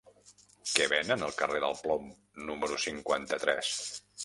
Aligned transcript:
Què 0.77 0.87
venen 0.93 1.25
al 1.27 1.35
carrer 1.41 1.61
del 1.65 1.77
Plom 1.83 2.09
número 2.49 2.81
cinquanta-tres? 2.87 3.79